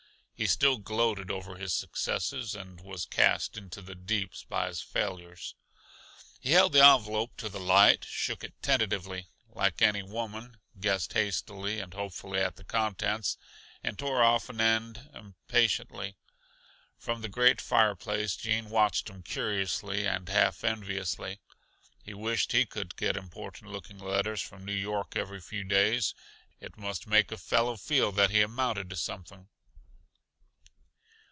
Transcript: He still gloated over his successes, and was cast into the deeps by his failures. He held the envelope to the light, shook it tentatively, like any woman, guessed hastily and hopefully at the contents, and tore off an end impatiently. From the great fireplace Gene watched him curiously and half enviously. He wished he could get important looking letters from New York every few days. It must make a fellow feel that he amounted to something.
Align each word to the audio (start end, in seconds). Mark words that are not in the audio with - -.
He 0.33 0.47
still 0.47 0.79
gloated 0.79 1.29
over 1.29 1.55
his 1.55 1.71
successes, 1.71 2.55
and 2.55 2.81
was 2.81 3.05
cast 3.05 3.57
into 3.57 3.79
the 3.79 3.93
deeps 3.93 4.43
by 4.43 4.69
his 4.69 4.81
failures. 4.81 5.53
He 6.39 6.53
held 6.53 6.73
the 6.73 6.83
envelope 6.83 7.37
to 7.37 7.47
the 7.47 7.59
light, 7.59 8.03
shook 8.05 8.43
it 8.43 8.59
tentatively, 8.59 9.27
like 9.49 9.83
any 9.83 10.01
woman, 10.01 10.57
guessed 10.79 11.13
hastily 11.13 11.79
and 11.79 11.93
hopefully 11.93 12.39
at 12.39 12.55
the 12.55 12.63
contents, 12.63 13.37
and 13.83 13.99
tore 13.99 14.23
off 14.23 14.49
an 14.49 14.59
end 14.59 15.11
impatiently. 15.13 16.15
From 16.97 17.21
the 17.21 17.29
great 17.29 17.61
fireplace 17.61 18.35
Gene 18.35 18.71
watched 18.71 19.11
him 19.11 19.21
curiously 19.21 20.07
and 20.07 20.27
half 20.27 20.63
enviously. 20.63 21.39
He 22.03 22.15
wished 22.15 22.51
he 22.51 22.65
could 22.65 22.95
get 22.95 23.15
important 23.15 23.69
looking 23.71 23.99
letters 23.99 24.41
from 24.41 24.65
New 24.65 24.73
York 24.73 25.15
every 25.15 25.39
few 25.39 25.63
days. 25.63 26.15
It 26.59 26.79
must 26.79 27.05
make 27.05 27.31
a 27.31 27.37
fellow 27.37 27.77
feel 27.77 28.11
that 28.13 28.31
he 28.31 28.41
amounted 28.41 28.89
to 28.89 28.95
something. 28.95 29.47